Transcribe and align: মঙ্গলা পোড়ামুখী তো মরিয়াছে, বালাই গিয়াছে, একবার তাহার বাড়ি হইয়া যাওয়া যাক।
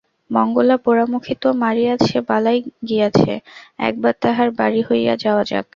মঙ্গলা 0.31 0.75
পোড়ামুখী 0.77 1.33
তো 1.41 1.49
মরিয়াছে, 1.61 2.17
বালাই 2.29 2.57
গিয়াছে, 2.87 3.33
একবার 3.79 4.13
তাহার 4.21 4.49
বাড়ি 4.59 4.81
হইয়া 4.89 5.13
যাওয়া 5.23 5.43
যাক। 5.43 5.65